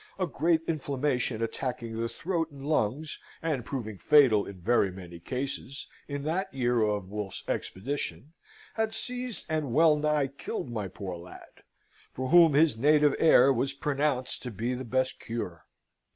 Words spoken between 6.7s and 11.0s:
of Wolfe's expedition, had seized and well nigh killed my